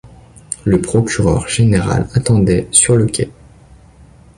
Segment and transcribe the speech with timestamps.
[0.65, 3.29] Le procureur général attendait sur le quai.